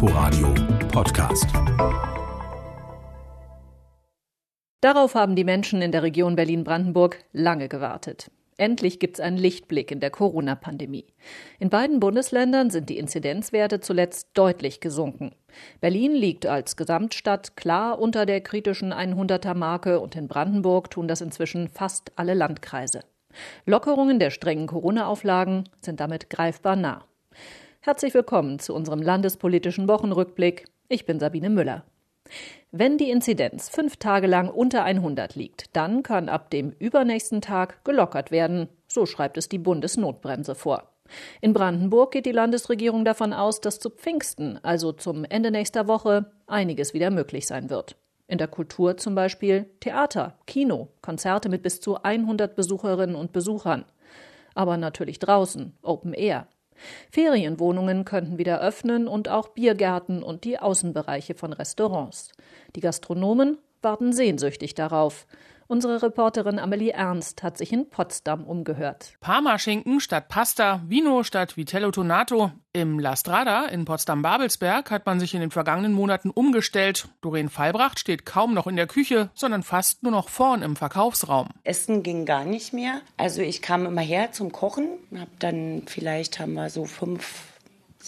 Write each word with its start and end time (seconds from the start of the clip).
Inforadio 0.00 0.54
Podcast. 0.92 1.48
Darauf 4.80 5.16
haben 5.16 5.34
die 5.34 5.42
Menschen 5.42 5.82
in 5.82 5.90
der 5.90 6.04
Region 6.04 6.36
Berlin-Brandenburg 6.36 7.24
lange 7.32 7.68
gewartet. 7.68 8.30
Endlich 8.58 9.00
gibt 9.00 9.18
es 9.18 9.24
einen 9.24 9.38
Lichtblick 9.38 9.90
in 9.90 9.98
der 9.98 10.10
Corona-Pandemie. 10.10 11.06
In 11.58 11.68
beiden 11.68 11.98
Bundesländern 11.98 12.70
sind 12.70 12.88
die 12.90 12.96
Inzidenzwerte 12.96 13.80
zuletzt 13.80 14.28
deutlich 14.34 14.78
gesunken. 14.78 15.32
Berlin 15.80 16.12
liegt 16.12 16.46
als 16.46 16.76
Gesamtstadt 16.76 17.56
klar 17.56 17.98
unter 17.98 18.24
der 18.24 18.40
kritischen 18.40 18.94
100er-Marke 18.94 19.98
und 19.98 20.14
in 20.14 20.28
Brandenburg 20.28 20.92
tun 20.92 21.08
das 21.08 21.22
inzwischen 21.22 21.68
fast 21.68 22.12
alle 22.14 22.34
Landkreise. 22.34 23.00
Lockerungen 23.66 24.20
der 24.20 24.30
strengen 24.30 24.68
Corona-Auflagen 24.68 25.64
sind 25.80 25.98
damit 25.98 26.30
greifbar 26.30 26.76
nah. 26.76 27.04
Herzlich 27.88 28.12
willkommen 28.12 28.58
zu 28.58 28.74
unserem 28.74 29.00
landespolitischen 29.00 29.88
Wochenrückblick. 29.88 30.66
Ich 30.90 31.06
bin 31.06 31.18
Sabine 31.18 31.48
Müller. 31.48 31.84
Wenn 32.70 32.98
die 32.98 33.10
Inzidenz 33.10 33.70
fünf 33.70 33.96
Tage 33.96 34.26
lang 34.26 34.50
unter 34.50 34.84
100 34.84 35.36
liegt, 35.36 35.74
dann 35.74 36.02
kann 36.02 36.28
ab 36.28 36.50
dem 36.50 36.72
übernächsten 36.72 37.40
Tag 37.40 37.82
gelockert 37.86 38.30
werden, 38.30 38.68
so 38.88 39.06
schreibt 39.06 39.38
es 39.38 39.48
die 39.48 39.56
Bundesnotbremse 39.56 40.54
vor. 40.54 40.90
In 41.40 41.54
Brandenburg 41.54 42.10
geht 42.12 42.26
die 42.26 42.32
Landesregierung 42.32 43.06
davon 43.06 43.32
aus, 43.32 43.62
dass 43.62 43.80
zu 43.80 43.88
Pfingsten, 43.88 44.62
also 44.62 44.92
zum 44.92 45.24
Ende 45.24 45.50
nächster 45.50 45.88
Woche, 45.88 46.30
einiges 46.46 46.92
wieder 46.92 47.08
möglich 47.08 47.46
sein 47.46 47.70
wird. 47.70 47.96
In 48.26 48.36
der 48.36 48.48
Kultur 48.48 48.98
zum 48.98 49.14
Beispiel 49.14 49.64
Theater, 49.80 50.36
Kino, 50.46 50.88
Konzerte 51.00 51.48
mit 51.48 51.62
bis 51.62 51.80
zu 51.80 52.02
100 52.02 52.54
Besucherinnen 52.54 53.16
und 53.16 53.32
Besuchern. 53.32 53.86
Aber 54.54 54.76
natürlich 54.76 55.20
draußen, 55.20 55.72
Open 55.80 56.12
Air. 56.12 56.48
Ferienwohnungen 57.10 58.04
könnten 58.04 58.38
wieder 58.38 58.60
öffnen 58.60 59.08
und 59.08 59.28
auch 59.28 59.48
Biergärten 59.48 60.22
und 60.22 60.44
die 60.44 60.58
Außenbereiche 60.58 61.34
von 61.34 61.52
Restaurants. 61.52 62.32
Die 62.76 62.80
Gastronomen 62.80 63.58
warten 63.82 64.12
sehnsüchtig 64.12 64.74
darauf. 64.74 65.26
Unsere 65.70 66.02
Reporterin 66.02 66.58
Amelie 66.58 66.92
Ernst 66.92 67.42
hat 67.42 67.58
sich 67.58 67.74
in 67.74 67.90
Potsdam 67.90 68.44
umgehört. 68.44 69.12
Parmaschinken 69.20 70.00
statt 70.00 70.28
Pasta, 70.28 70.80
Vino 70.86 71.22
statt 71.24 71.58
Vitello 71.58 71.90
Tonato. 71.90 72.52
Im 72.72 72.98
La 72.98 73.16
Strada 73.16 73.66
in 73.66 73.84
Potsdam-Babelsberg 73.84 74.90
hat 74.90 75.04
man 75.04 75.20
sich 75.20 75.34
in 75.34 75.40
den 75.40 75.50
vergangenen 75.50 75.92
Monaten 75.92 76.30
umgestellt. 76.30 77.08
Doreen 77.20 77.50
Fallbracht 77.50 77.98
steht 77.98 78.24
kaum 78.24 78.54
noch 78.54 78.66
in 78.66 78.76
der 78.76 78.86
Küche, 78.86 79.28
sondern 79.34 79.62
fast 79.62 80.02
nur 80.02 80.12
noch 80.12 80.30
vorn 80.30 80.62
im 80.62 80.74
Verkaufsraum. 80.74 81.48
Essen 81.64 82.02
ging 82.02 82.24
gar 82.24 82.46
nicht 82.46 82.72
mehr. 82.72 83.02
Also 83.18 83.42
ich 83.42 83.60
kam 83.60 83.84
immer 83.84 84.00
her 84.00 84.32
zum 84.32 84.52
Kochen, 84.52 84.88
hab 85.18 85.28
dann 85.38 85.82
vielleicht 85.84 86.40
haben 86.40 86.54
wir 86.54 86.70
so 86.70 86.86
fünf 86.86 87.57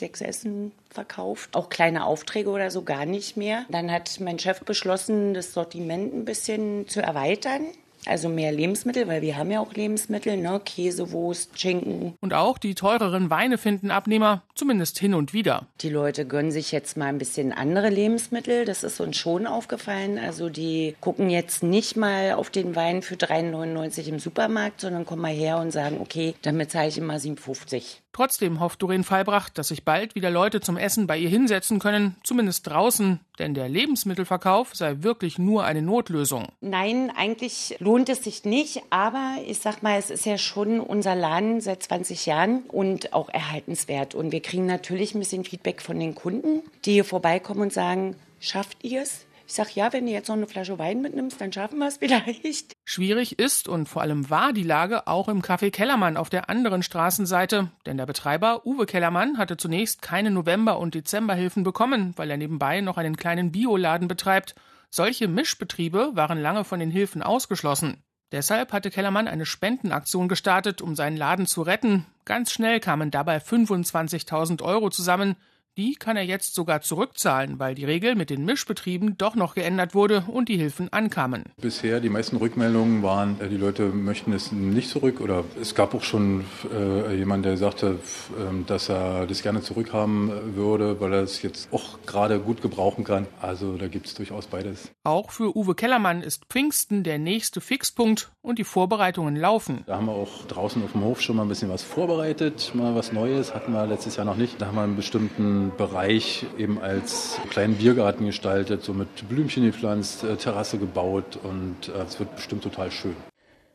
sechs 0.01 0.21
Essen 0.21 0.73
verkauft. 0.91 1.55
Auch 1.55 1.69
kleine 1.69 2.05
Aufträge 2.05 2.51
oder 2.51 2.71
so 2.71 2.83
gar 2.83 3.07
nicht 3.07 3.37
mehr. 3.37 3.65
Dann 3.69 3.91
hat 3.91 4.19
mein 4.21 4.39
Chef 4.39 4.61
beschlossen, 4.61 5.35
das 5.35 5.53
Sortiment 5.53 6.13
ein 6.13 6.25
bisschen 6.25 6.89
zu 6.89 7.01
erweitern. 7.01 7.63
Also 8.07 8.29
mehr 8.29 8.53
Lebensmittel, 8.53 9.09
weil 9.09 9.23
wir 9.23 9.37
haben 9.37 9.51
ja 9.51 9.61
auch 9.61 9.75
Lebensmittel, 9.75 10.37
ne? 10.37 10.61
Käse, 10.65 11.13
Wurst, 11.13 11.59
Schinken. 11.61 12.15
Und 12.21 12.35
auch 12.35 12.59
die 12.59 12.75
teureren 12.75 13.31
Weine 13.31 13.59
finden 13.59 13.91
Abnehmer, 13.91 14.43
zumindest 14.55 14.99
hin 14.99 15.15
und 15.15 15.33
wieder. 15.33 15.67
Die 15.81 15.91
Leute 15.91 16.27
gönnen 16.27 16.51
sich 16.51 16.73
jetzt 16.73 16.97
mal 16.97 17.07
ein 17.07 17.19
bisschen 17.19 17.53
andere 17.53 17.91
Lebensmittel. 17.91 18.65
Das 18.65 18.85
ist 18.85 19.01
uns 19.01 19.17
schon 19.17 19.47
aufgefallen. 19.47 20.19
Also 20.19 20.49
die 20.49 20.95
gucken 21.01 21.31
jetzt 21.31 21.63
nicht 21.63 21.97
mal 21.97 22.33
auf 22.33 22.51
den 22.51 22.75
Wein 22.75 23.03
für 23.03 23.17
3,99 23.17 24.09
im 24.09 24.19
Supermarkt, 24.19 24.81
sondern 24.81 25.05
kommen 25.05 25.23
mal 25.23 25.33
her 25.33 25.59
und 25.59 25.71
sagen, 25.71 25.99
okay, 26.01 26.35
damit 26.43 26.71
zahle 26.71 26.89
ich 26.89 26.99
immer 26.99 27.17
7,50. 27.17 27.99
Trotzdem 28.13 28.61
hofft 28.61 28.83
Doreen 28.83 29.05
Fallbracht, 29.05 29.57
dass 29.57 29.69
sich 29.69 29.85
bald 29.85 30.15
wieder 30.15 30.31
Leute 30.31 30.61
zum 30.61 30.77
Essen 30.77 31.07
bei 31.07 31.17
ihr 31.17 31.29
hinsetzen 31.29 31.79
können, 31.79 32.17
zumindest 32.25 32.67
draußen, 32.67 33.21
denn 33.41 33.55
der 33.55 33.69
Lebensmittelverkauf 33.69 34.75
sei 34.75 34.97
wirklich 35.01 35.39
nur 35.39 35.65
eine 35.65 35.83
Notlösung. 35.83 36.49
Nein, 36.61 37.11
eigentlich 37.17 37.77
lohnt 37.81 38.09
es 38.09 38.23
sich 38.23 38.45
nicht, 38.45 38.83
aber 38.91 39.37
ich 39.47 39.59
sag 39.59 39.83
mal, 39.83 39.99
es 39.99 40.11
ist 40.11 40.27
ja 40.27 40.39
schon 40.39 40.79
unser 40.79 41.17
Laden 41.17 41.61
seit 41.61 41.83
20 41.83 42.27
Jahren 42.27 42.63
und 42.69 43.13
auch 43.13 43.29
erhaltenswert. 43.31 44.15
Und 44.15 44.31
wir 44.31 44.41
kriegen 44.41 44.67
natürlich 44.67 45.15
ein 45.15 45.21
bisschen 45.21 45.45
Feedback 45.45 45.83
von 45.83 45.99
den 45.99 46.15
Kunden, 46.15 46.63
die 46.85 46.93
hier 46.93 47.05
vorbeikommen 47.05 47.63
und 47.63 47.73
sagen, 47.73 48.15
schafft 48.39 48.85
ihr 48.85 49.03
es? 49.03 49.27
Ich 49.51 49.57
sage, 49.57 49.71
ja, 49.75 49.93
wenn 49.93 50.07
du 50.07 50.13
jetzt 50.13 50.29
noch 50.29 50.37
eine 50.37 50.47
Flasche 50.47 50.79
Wein 50.79 51.03
mitnimmst, 51.03 51.41
dann 51.41 51.53
schaffen 51.53 51.81
wir 51.81 51.89
es 51.89 51.97
vielleicht. 51.97 52.77
Schwierig 52.85 53.41
ist 53.41 53.67
und 53.67 53.89
vor 53.89 54.01
allem 54.01 54.31
war 54.31 54.53
die 54.53 54.63
Lage 54.63 55.09
auch 55.09 55.27
im 55.27 55.43
Café 55.43 55.73
Kellermann 55.73 56.17
auf 56.17 56.31
der 56.31 56.49
anderen 56.49 56.85
Straßenseite, 56.85 57.69
denn 57.85 57.97
der 57.97 58.07
Betreiber 58.07 58.65
Uwe 58.65 58.87
Kellermann 58.87 59.39
hatte 59.39 59.57
zunächst 59.57 60.03
keine 60.03 60.31
November- 60.31 60.79
und 60.79 60.95
Dezemberhilfen 60.95 61.65
bekommen, 61.65 62.13
weil 62.15 62.31
er 62.31 62.37
nebenbei 62.37 62.81
noch 62.81 62.97
einen 62.97 63.17
kleinen 63.17 63.51
Bioladen 63.51 64.07
betreibt. 64.07 64.55
Solche 64.89 65.27
Mischbetriebe 65.27 66.13
waren 66.15 66.41
lange 66.41 66.63
von 66.63 66.79
den 66.79 66.93
Hilfen 66.93 67.21
ausgeschlossen. 67.21 68.05
Deshalb 68.31 68.73
hatte 68.73 68.91
Kellermann 68.91 69.27
eine 69.27 69.47
Spendenaktion 69.47 70.29
gestartet, 70.29 70.81
um 70.81 70.95
seinen 70.95 71.17
Laden 71.17 71.47
zu 71.47 71.63
retten. 71.63 72.07
Ganz 72.25 72.53
schnell 72.53 72.79
kamen 72.79 73.11
dabei 73.11 73.39
25.000 73.39 74.63
Euro 74.63 74.91
zusammen. 74.91 75.35
Die 75.79 75.95
kann 75.95 76.17
er 76.17 76.25
jetzt 76.25 76.55
sogar 76.55 76.81
zurückzahlen, 76.81 77.59
weil 77.59 77.75
die 77.75 77.85
Regel 77.85 78.17
mit 78.17 78.29
den 78.29 78.45
Mischbetrieben 78.45 79.17
doch 79.17 79.37
noch 79.37 79.55
geändert 79.55 79.95
wurde 79.95 80.25
und 80.27 80.49
die 80.49 80.57
Hilfen 80.57 80.93
ankamen. 80.93 81.45
Bisher 81.61 82.01
die 82.01 82.09
meisten 82.09 82.37
Rückmeldungen 82.37 83.03
waren, 83.03 83.41
äh, 83.41 83.49
die 83.49 83.57
Leute 83.57 83.85
möchten 83.87 84.33
es 84.33 84.51
nicht 84.51 84.91
zurück 84.91 85.21
oder 85.21 85.45
es 85.61 85.75
gab 85.75 85.95
auch 85.95 86.03
schon 86.03 86.45
äh, 86.75 87.17
jemanden, 87.17 87.45
der 87.45 87.57
sagte, 87.57 88.01
äh, 88.37 88.65
dass 88.67 88.89
er 88.89 89.27
das 89.27 89.43
gerne 89.43 89.63
zurückhaben 89.63 90.31
äh, 90.31 90.57
würde, 90.57 91.01
weil 91.01 91.13
er 91.13 91.23
es 91.23 91.41
jetzt 91.43 91.73
auch 91.73 91.99
gerade 92.05 92.41
gut 92.41 92.63
gebrauchen 92.63 93.05
kann. 93.05 93.27
Also 93.41 93.77
da 93.77 93.87
gibt 93.87 94.07
es 94.07 94.15
durchaus 94.15 94.49
beides. 94.49 94.91
Auch 95.05 95.31
für 95.31 95.57
Uwe 95.57 95.75
Kellermann 95.75 96.23
ist 96.23 96.47
Pfingsten 96.47 97.05
der 97.05 97.19
nächste 97.19 97.61
Fixpunkt 97.61 98.33
und 98.43 98.59
die 98.59 98.65
Vorbereitungen 98.65 99.37
laufen. 99.37 99.85
Da 99.87 99.97
haben 99.97 100.07
wir 100.07 100.13
auch 100.13 100.47
draußen 100.49 100.83
auf 100.83 100.93
dem 100.93 101.03
Hof 101.03 101.21
schon 101.21 101.37
mal 101.37 101.43
ein 101.43 101.49
bisschen 101.49 101.71
was 101.71 101.83
vorbereitet, 101.83 102.73
mal 102.75 102.95
was 102.95 103.13
Neues, 103.13 103.55
hatten 103.55 103.73
wir 103.73 103.87
letztes 103.87 104.17
Jahr 104.17 104.27
noch 104.27 104.37
nicht. 104.37 104.61
Da 104.61 104.67
haben 104.67 104.75
wir 104.75 104.83
einen 104.83 104.97
bestimmten 104.97 105.60
Bereich 105.77 106.47
eben 106.59 106.81
als 106.81 107.39
kleinen 107.51 107.77
Biergarten 107.77 108.27
gestaltet, 108.27 108.83
so 108.83 108.93
mit 108.93 109.29
Blümchen 109.29 109.65
gepflanzt, 109.65 110.25
äh, 110.25 110.37
Terrasse 110.37 110.79
gebaut 110.79 111.39
und 111.43 111.89
äh, 111.89 112.03
es 112.03 112.19
wird 112.19 112.35
bestimmt 112.37 112.63
total 112.63 112.91
schön. 112.91 113.17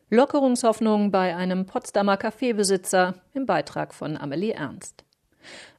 Lockerungshoffnung 0.10 1.12
bei 1.12 1.36
einem 1.36 1.66
Potsdamer 1.66 2.18
Kaffeebesitzer 2.18 3.16
im 3.34 3.46
Beitrag 3.46 3.94
von 3.94 4.18
Amelie 4.18 4.54
Ernst. 4.54 5.04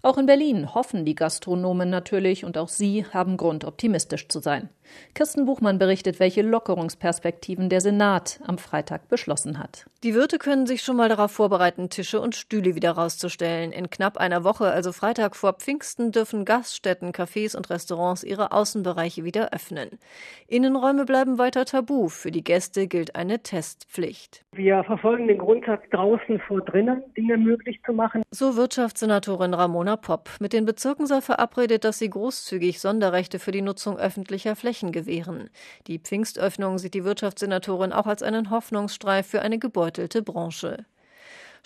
Auch 0.07 0.19
in 0.19 0.27
Berlin 0.27 0.73
hoffen 0.73 1.05
die 1.05 1.17
Gastronomen 1.17 1.91
natürlich 1.91 2.45
und 2.45 2.57
auch 2.59 2.69
sie 2.69 3.05
haben 3.13 3.37
Grund, 3.37 3.65
optimistisch 3.65 4.29
zu 4.29 4.39
sein. 4.39 4.69
Kirsten 5.15 5.47
Buchmann 5.47 5.81
berichtet, 5.81 6.21
welche 6.21 6.43
Lockerungsperspektiven 6.43 7.69
der 7.69 7.81
Senat 7.81 8.39
am 8.47 8.57
Freitag 8.57 9.09
beschlossen 9.09 9.59
hat. 9.59 9.87
Die 10.05 10.15
Wirte 10.15 10.39
können 10.39 10.69
sich 10.69 10.83
schon 10.83 10.97
mal 10.97 11.09
darauf 11.09 11.33
vorbereiten, 11.33 11.91
Tische 11.91 12.21
und 12.21 12.37
Stühle 12.37 12.77
wieder 12.77 12.93
rauszustellen. 12.93 13.73
In 13.73 13.91
knapp 13.91 14.17
einer 14.17 14.45
Woche, 14.45 14.67
also 14.67 14.93
Freitag 14.93 15.35
vor 15.35 15.55
Pfingsten, 15.55 16.13
dürfen 16.13 16.45
Gaststätten, 16.45 17.11
Cafés 17.11 17.57
und 17.57 17.69
Restaurants 17.69 18.23
ihre 18.23 18.53
Außenbereiche 18.53 19.25
wieder 19.25 19.53
öffnen. 19.53 19.99
Innenräume 20.47 21.05
bleiben 21.05 21.39
weiter 21.39 21.65
tabu. 21.65 22.09
Für 22.09 22.31
die 22.31 22.45
Gäste 22.45 22.87
gilt 22.87 23.17
eine 23.17 23.43
Testpflicht. 23.43 24.45
Wir 24.53 24.85
verfolgen 24.85 25.27
den 25.27 25.39
Grundsatz, 25.39 25.83
draußen 25.91 26.39
vor 26.47 26.61
drinnen 26.61 27.03
Dinge 27.17 27.37
möglich 27.37 27.81
zu 27.85 27.93
machen. 27.93 28.23
So 28.31 28.57
Wirtschaftssenatorin 28.57 29.55
Ramona 29.55 29.96
Popp. 29.97 30.31
Mit 30.41 30.53
den 30.53 30.65
Bezirken 30.65 31.07
sei 31.07 31.21
verabredet, 31.21 31.85
dass 31.85 31.99
sie 31.99 32.11
großzügig 32.11 32.81
Sonderrechte 32.81 33.39
für 33.39 33.53
die 33.53 33.63
Nutzung 33.63 33.99
öffentlicher 33.99 34.57
Flächen 34.57 34.93
gewähren. 34.93 35.51
Die 35.87 35.99
Pfingstöffnung 35.99 36.79
sieht 36.79 36.95
die 36.95 37.05
Wirtschaftssenatorin 37.05 37.93
auch 37.93 38.07
als 38.07 38.23
einen 38.23 38.51
Hoffnungsstreif 38.51 39.27
für 39.27 39.43
eine 39.43 39.59
gebeutelte 39.59 40.23
Branche. 40.23 40.85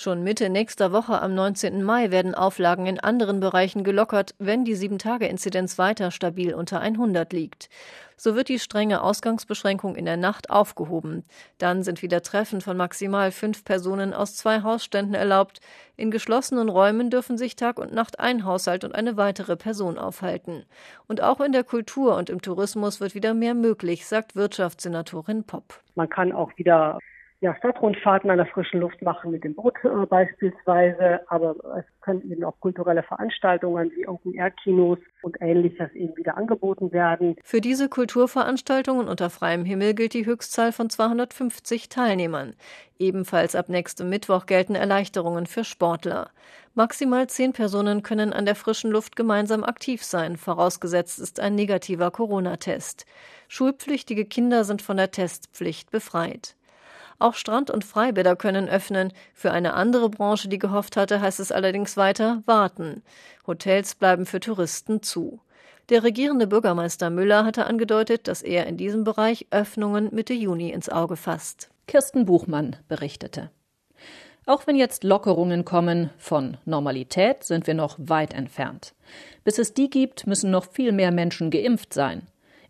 Schon 0.00 0.22
Mitte 0.22 0.48
nächster 0.48 0.92
Woche 0.92 1.20
am 1.20 1.34
19. 1.34 1.82
Mai 1.82 2.10
werden 2.10 2.34
Auflagen 2.34 2.86
in 2.86 2.98
anderen 2.98 3.38
Bereichen 3.38 3.84
gelockert, 3.84 4.34
wenn 4.38 4.64
die 4.64 4.74
7-Tage-Inzidenz 4.74 5.76
weiter 5.76 6.10
stabil 6.10 6.54
unter 6.54 6.80
100 6.80 7.30
liegt. 7.34 7.68
So 8.16 8.34
wird 8.34 8.48
die 8.48 8.58
strenge 8.58 9.02
Ausgangsbeschränkung 9.02 9.96
in 9.96 10.06
der 10.06 10.16
Nacht 10.16 10.48
aufgehoben. 10.48 11.26
Dann 11.58 11.82
sind 11.82 12.00
wieder 12.00 12.22
Treffen 12.22 12.62
von 12.62 12.78
maximal 12.78 13.30
fünf 13.30 13.62
Personen 13.62 14.14
aus 14.14 14.36
zwei 14.36 14.62
Hausständen 14.62 15.14
erlaubt. 15.14 15.60
In 15.98 16.10
geschlossenen 16.10 16.70
Räumen 16.70 17.10
dürfen 17.10 17.36
sich 17.36 17.54
Tag 17.54 17.78
und 17.78 17.92
Nacht 17.92 18.20
ein 18.20 18.46
Haushalt 18.46 18.84
und 18.84 18.94
eine 18.94 19.18
weitere 19.18 19.58
Person 19.58 19.98
aufhalten. 19.98 20.64
Und 21.08 21.22
auch 21.22 21.42
in 21.42 21.52
der 21.52 21.64
Kultur 21.64 22.16
und 22.16 22.30
im 22.30 22.40
Tourismus 22.40 23.02
wird 23.02 23.14
wieder 23.14 23.34
mehr 23.34 23.52
möglich, 23.52 24.06
sagt 24.06 24.34
Wirtschaftssenatorin 24.34 25.44
Popp. 25.44 25.82
Man 25.94 26.08
kann 26.08 26.32
auch 26.32 26.56
wieder 26.56 26.98
ja, 27.42 27.56
Stadtrundfahrten 27.56 28.30
an 28.30 28.36
der 28.36 28.46
frischen 28.46 28.80
Luft 28.80 29.00
machen 29.00 29.30
mit 29.30 29.44
dem 29.44 29.54
Boot 29.54 29.74
äh, 29.82 30.06
beispielsweise, 30.06 31.20
aber 31.28 31.56
es 31.78 31.84
können 32.02 32.30
eben 32.30 32.44
auch 32.44 32.60
kulturelle 32.60 33.02
Veranstaltungen 33.02 33.90
wie 33.96 34.06
Open-Air-Kinos 34.06 34.98
und 35.22 35.38
ähnliches 35.40 35.90
eben 35.94 36.14
wieder 36.18 36.36
angeboten 36.36 36.92
werden. 36.92 37.36
Für 37.42 37.62
diese 37.62 37.88
Kulturveranstaltungen 37.88 39.08
unter 39.08 39.30
freiem 39.30 39.64
Himmel 39.64 39.94
gilt 39.94 40.12
die 40.12 40.26
Höchstzahl 40.26 40.72
von 40.72 40.90
250 40.90 41.88
Teilnehmern. 41.88 42.54
Ebenfalls 42.98 43.54
ab 43.54 43.70
nächstem 43.70 44.10
Mittwoch 44.10 44.44
gelten 44.44 44.74
Erleichterungen 44.74 45.46
für 45.46 45.64
Sportler. 45.64 46.30
Maximal 46.74 47.26
zehn 47.26 47.54
Personen 47.54 48.02
können 48.02 48.34
an 48.34 48.44
der 48.44 48.54
frischen 48.54 48.90
Luft 48.90 49.16
gemeinsam 49.16 49.64
aktiv 49.64 50.04
sein, 50.04 50.36
vorausgesetzt 50.36 51.18
ist 51.18 51.40
ein 51.40 51.54
negativer 51.54 52.10
Corona-Test. 52.10 53.06
Schulpflichtige 53.48 54.26
Kinder 54.26 54.64
sind 54.64 54.82
von 54.82 54.98
der 54.98 55.10
Testpflicht 55.10 55.90
befreit. 55.90 56.54
Auch 57.20 57.34
Strand- 57.34 57.70
und 57.70 57.84
Freibäder 57.84 58.34
können 58.34 58.68
öffnen. 58.68 59.12
Für 59.34 59.52
eine 59.52 59.74
andere 59.74 60.08
Branche, 60.08 60.48
die 60.48 60.58
gehofft 60.58 60.96
hatte, 60.96 61.20
heißt 61.20 61.38
es 61.38 61.52
allerdings 61.52 61.98
weiter 61.98 62.42
warten. 62.46 63.02
Hotels 63.46 63.94
bleiben 63.94 64.24
für 64.24 64.40
Touristen 64.40 65.02
zu. 65.02 65.40
Der 65.90 66.02
regierende 66.02 66.46
Bürgermeister 66.46 67.10
Müller 67.10 67.44
hatte 67.44 67.66
angedeutet, 67.66 68.26
dass 68.26 68.42
er 68.42 68.66
in 68.66 68.78
diesem 68.78 69.04
Bereich 69.04 69.46
Öffnungen 69.50 70.08
Mitte 70.12 70.32
Juni 70.32 70.70
ins 70.70 70.88
Auge 70.88 71.16
fasst. 71.16 71.68
Kirsten 71.86 72.24
Buchmann 72.24 72.76
berichtete. 72.88 73.50
Auch 74.46 74.66
wenn 74.66 74.76
jetzt 74.76 75.04
Lockerungen 75.04 75.66
kommen, 75.66 76.08
von 76.16 76.56
Normalität 76.64 77.44
sind 77.44 77.66
wir 77.66 77.74
noch 77.74 77.96
weit 77.98 78.32
entfernt. 78.32 78.94
Bis 79.44 79.58
es 79.58 79.74
die 79.74 79.90
gibt, 79.90 80.26
müssen 80.26 80.50
noch 80.50 80.64
viel 80.64 80.92
mehr 80.92 81.10
Menschen 81.10 81.50
geimpft 81.50 81.92
sein. 81.92 82.22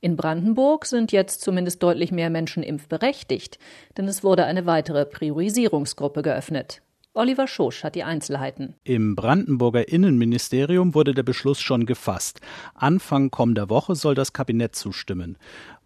In 0.02 0.16
Brandenburg 0.16 0.86
sind 0.86 1.12
jetzt 1.12 1.42
zumindest 1.42 1.82
deutlich 1.82 2.10
mehr 2.10 2.30
Menschen 2.30 2.62
impfberechtigt, 2.62 3.58
denn 3.98 4.08
es 4.08 4.24
wurde 4.24 4.44
eine 4.44 4.64
weitere 4.64 5.04
Priorisierungsgruppe 5.04 6.22
geöffnet. 6.22 6.80
Oliver 7.12 7.48
Schosch 7.48 7.82
hat 7.82 7.96
die 7.96 8.04
Einzelheiten. 8.04 8.76
Im 8.84 9.16
Brandenburger 9.16 9.88
Innenministerium 9.88 10.94
wurde 10.94 11.12
der 11.12 11.24
Beschluss 11.24 11.60
schon 11.60 11.84
gefasst. 11.84 12.40
Anfang 12.72 13.32
kommender 13.32 13.68
Woche 13.68 13.96
soll 13.96 14.14
das 14.14 14.32
Kabinett 14.32 14.76
zustimmen. 14.76 15.36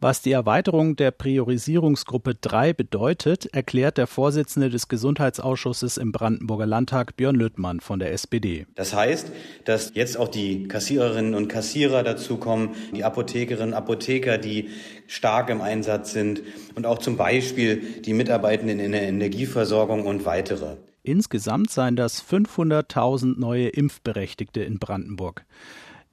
Was 0.00 0.21
die 0.21 0.32
Erweiterung 0.32 0.97
der 0.97 1.12
Priorisierungsgruppe 1.12 2.35
3 2.35 2.75
bedeutet, 2.75 3.47
erklärt 3.55 3.97
der 3.97 4.06
Vorsitzende 4.06 4.69
des 4.69 4.88
Gesundheitsausschusses 4.88 5.97
im 5.97 6.12
Brandenburger 6.12 6.67
Landtag 6.67 7.17
Björn 7.17 7.37
Lüttmann 7.37 7.81
von 7.81 8.00
der 8.00 8.12
SPD. 8.12 8.67
Das 8.75 8.93
heißt, 8.93 9.32
dass 9.65 9.93
jetzt 9.94 10.19
auch 10.19 10.29
die 10.29 10.69
Kassiererinnen 10.69 11.35
und 11.35 11.49
Kassierer 11.49 12.03
dazukommen, 12.03 12.75
die 12.94 13.03
Apothekerinnen 13.03 13.70
und 13.70 13.79
Apotheker, 13.79 14.37
die 14.37 14.69
stark 15.06 15.49
im 15.49 15.62
Einsatz 15.62 16.12
sind 16.12 16.43
und 16.75 16.85
auch 16.85 16.99
zum 16.99 17.17
Beispiel 17.17 18.03
die 18.03 18.12
Mitarbeitenden 18.12 18.79
in 18.79 18.93
der 18.93 19.05
Energieversorgung 19.05 20.05
und 20.05 20.27
weitere. 20.27 20.77
Insgesamt 21.06 21.71
seien 21.71 21.97
das 21.97 22.25
500.000 22.25 23.39
neue 23.39 23.69
Impfberechtigte 23.69 24.65
in 24.65 24.79
Brandenburg. 24.79 25.45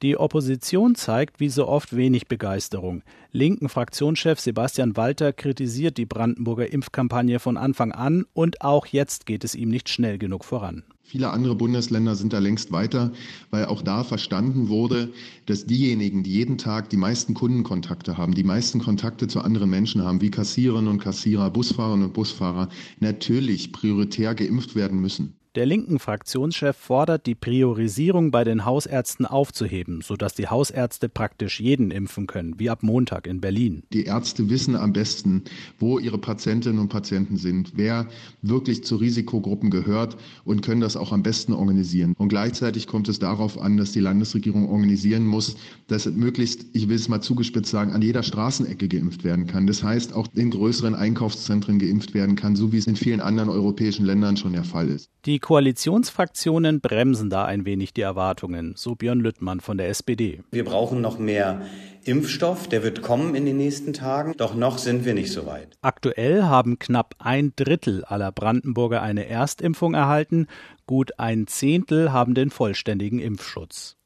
Die 0.01 0.17
Opposition 0.17 0.95
zeigt 0.95 1.39
wie 1.39 1.49
so 1.49 1.67
oft 1.67 1.95
wenig 1.95 2.27
Begeisterung. 2.27 3.03
Linken 3.31 3.69
Fraktionschef 3.69 4.39
Sebastian 4.39 4.97
Walter 4.97 5.31
kritisiert 5.31 5.97
die 5.97 6.07
Brandenburger 6.07 6.73
Impfkampagne 6.73 7.37
von 7.37 7.55
Anfang 7.55 7.91
an 7.91 8.25
und 8.33 8.61
auch 8.61 8.87
jetzt 8.87 9.27
geht 9.27 9.43
es 9.43 9.53
ihm 9.53 9.69
nicht 9.69 9.89
schnell 9.89 10.17
genug 10.17 10.43
voran. 10.43 10.83
Viele 11.03 11.29
andere 11.29 11.55
Bundesländer 11.55 12.15
sind 12.15 12.33
da 12.33 12.39
längst 12.39 12.71
weiter, 12.71 13.11
weil 13.51 13.65
auch 13.65 13.83
da 13.83 14.03
verstanden 14.03 14.69
wurde, 14.69 15.11
dass 15.45 15.67
diejenigen, 15.67 16.23
die 16.23 16.31
jeden 16.31 16.57
Tag 16.57 16.89
die 16.89 16.97
meisten 16.97 17.35
Kundenkontakte 17.35 18.17
haben, 18.17 18.33
die 18.33 18.43
meisten 18.43 18.79
Kontakte 18.79 19.27
zu 19.27 19.41
anderen 19.41 19.69
Menschen 19.69 20.03
haben, 20.03 20.21
wie 20.21 20.31
Kassiererinnen 20.31 20.89
und 20.89 20.99
Kassierer, 20.99 21.51
Busfahrerinnen 21.51 22.07
und 22.07 22.13
Busfahrer, 22.13 22.69
natürlich 22.99 23.71
prioritär 23.71 24.33
geimpft 24.33 24.75
werden 24.75 24.99
müssen. 24.99 25.35
Der 25.55 25.65
linken 25.65 25.99
Fraktionschef 25.99 26.77
fordert, 26.77 27.25
die 27.25 27.35
Priorisierung 27.35 28.31
bei 28.31 28.45
den 28.45 28.63
Hausärzten 28.63 29.25
aufzuheben, 29.25 29.99
sodass 29.99 30.33
die 30.33 30.47
Hausärzte 30.47 31.09
praktisch 31.09 31.59
jeden 31.59 31.91
impfen 31.91 32.25
können, 32.25 32.57
wie 32.57 32.69
ab 32.69 32.83
Montag 32.83 33.27
in 33.27 33.41
Berlin. 33.41 33.83
Die 33.91 34.05
Ärzte 34.05 34.49
wissen 34.49 34.77
am 34.77 34.93
besten, 34.93 35.43
wo 35.77 35.99
ihre 35.99 36.17
Patientinnen 36.17 36.79
und 36.79 36.87
Patienten 36.87 37.35
sind, 37.35 37.73
wer 37.75 38.07
wirklich 38.41 38.85
zu 38.85 38.95
Risikogruppen 38.95 39.71
gehört 39.71 40.15
und 40.45 40.61
können 40.61 40.79
das 40.79 40.95
auch 40.95 41.11
am 41.11 41.21
besten 41.21 41.51
organisieren. 41.51 42.15
Und 42.17 42.29
gleichzeitig 42.29 42.87
kommt 42.87 43.09
es 43.09 43.19
darauf 43.19 43.59
an, 43.59 43.75
dass 43.75 43.91
die 43.91 43.99
Landesregierung 43.99 44.69
organisieren 44.69 45.25
muss, 45.25 45.57
dass 45.87 46.05
möglichst, 46.05 46.65
ich 46.71 46.87
will 46.87 46.95
es 46.95 47.09
mal 47.09 47.19
zugespitzt 47.19 47.71
sagen, 47.71 47.91
an 47.91 48.01
jeder 48.01 48.23
Straßenecke 48.23 48.87
geimpft 48.87 49.25
werden 49.25 49.47
kann. 49.47 49.67
Das 49.67 49.83
heißt, 49.83 50.13
auch 50.13 50.29
in 50.33 50.49
größeren 50.49 50.95
Einkaufszentren 50.95 51.77
geimpft 51.77 52.13
werden 52.13 52.37
kann, 52.37 52.55
so 52.55 52.71
wie 52.71 52.77
es 52.77 52.87
in 52.87 52.95
vielen 52.95 53.19
anderen 53.19 53.49
europäischen 53.49 54.05
Ländern 54.05 54.37
schon 54.37 54.53
der 54.53 54.63
Fall 54.63 54.87
ist. 54.87 55.09
Die 55.25 55.40
Koalitionsfraktionen 55.41 56.79
bremsen 56.79 57.29
da 57.29 57.45
ein 57.45 57.65
wenig 57.65 57.93
die 57.93 58.01
Erwartungen, 58.01 58.73
so 58.77 58.95
Björn 58.95 59.19
Lüttmann 59.19 59.59
von 59.59 59.77
der 59.77 59.89
SPD. 59.89 60.41
Wir 60.51 60.63
brauchen 60.63 61.01
noch 61.01 61.19
mehr 61.19 61.61
Impfstoff, 62.03 62.67
der 62.67 62.83
wird 62.83 63.01
kommen 63.01 63.35
in 63.35 63.45
den 63.45 63.57
nächsten 63.57 63.93
Tagen, 63.93 64.35
doch 64.37 64.55
noch 64.55 64.77
sind 64.77 65.05
wir 65.05 65.13
nicht 65.13 65.31
so 65.31 65.45
weit. 65.45 65.77
Aktuell 65.81 66.43
haben 66.43 66.79
knapp 66.79 67.15
ein 67.19 67.53
Drittel 67.55 68.05
aller 68.05 68.31
Brandenburger 68.31 69.01
eine 69.01 69.27
Erstimpfung 69.27 69.93
erhalten, 69.93 70.47
gut 70.87 71.19
ein 71.19 71.47
Zehntel 71.47 72.11
haben 72.11 72.33
den 72.33 72.49
vollständigen 72.49 73.19
Impfschutz. 73.19 73.97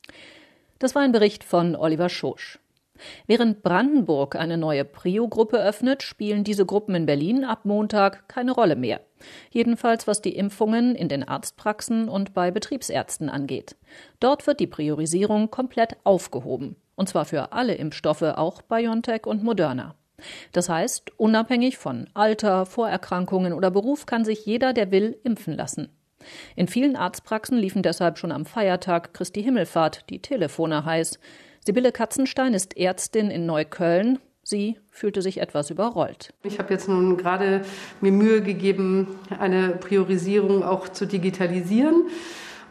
Das 0.79 0.95
war 0.95 1.03
ein 1.03 1.11
Bericht 1.11 1.43
von 1.43 1.75
Oliver 1.75 2.09
Schosch. 2.09 2.59
Während 3.27 3.63
Brandenburg 3.63 4.35
eine 4.35 4.57
neue 4.57 4.85
Prio-Gruppe 4.85 5.57
öffnet, 5.57 6.03
spielen 6.03 6.43
diese 6.43 6.65
Gruppen 6.65 6.95
in 6.95 7.05
Berlin 7.05 7.43
ab 7.43 7.65
Montag 7.65 8.27
keine 8.27 8.51
Rolle 8.51 8.75
mehr. 8.75 9.01
Jedenfalls 9.51 10.07
was 10.07 10.21
die 10.21 10.35
Impfungen 10.35 10.95
in 10.95 11.09
den 11.09 11.27
Arztpraxen 11.27 12.09
und 12.09 12.33
bei 12.33 12.51
Betriebsärzten 12.51 13.29
angeht. 13.29 13.75
Dort 14.19 14.47
wird 14.47 14.59
die 14.59 14.67
Priorisierung 14.67 15.51
komplett 15.51 15.97
aufgehoben. 16.03 16.75
Und 16.95 17.09
zwar 17.09 17.25
für 17.25 17.51
alle 17.51 17.75
Impfstoffe, 17.75 18.21
auch 18.21 18.61
BioNTech 18.61 19.25
und 19.25 19.43
Moderna. 19.43 19.95
Das 20.53 20.69
heißt, 20.69 21.11
unabhängig 21.19 21.77
von 21.77 22.09
Alter, 22.13 22.65
Vorerkrankungen 22.65 23.53
oder 23.53 23.69
Beruf 23.69 24.05
kann 24.05 24.23
sich 24.23 24.45
jeder, 24.45 24.73
der 24.73 24.91
will, 24.91 25.17
impfen 25.23 25.53
lassen. 25.55 25.89
In 26.55 26.67
vielen 26.67 26.95
Arztpraxen 26.95 27.57
liefen 27.57 27.83
deshalb 27.83 28.17
schon 28.17 28.31
am 28.31 28.45
Feiertag 28.45 29.13
Christi 29.13 29.43
Himmelfahrt 29.43 30.09
die 30.09 30.21
Telefone 30.21 30.85
heiß. 30.85 31.19
Sibylle 31.67 31.91
Katzenstein 31.91 32.53
ist 32.53 32.77
Ärztin 32.77 33.31
in 33.31 33.47
Neukölln. 33.47 34.19
Sie 34.43 34.77
fühlte 34.91 35.23
sich 35.23 35.41
etwas 35.41 35.71
überrollt. 35.71 36.31
Ich 36.43 36.59
habe 36.59 36.71
jetzt 36.71 36.87
nun 36.87 37.17
gerade 37.17 37.65
mir 38.01 38.11
Mühe 38.11 38.43
gegeben, 38.43 39.17
eine 39.39 39.69
Priorisierung 39.69 40.61
auch 40.61 40.87
zu 40.89 41.07
digitalisieren. 41.07 42.03